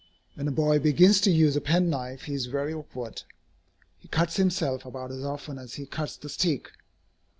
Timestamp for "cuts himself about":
4.07-5.11